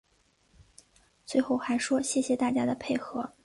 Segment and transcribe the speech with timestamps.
[1.27, 3.31] 最后还说谢谢大家的配合